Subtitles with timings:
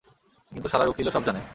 [0.51, 1.41] কিন্তু শালার উকিলও সব জানে।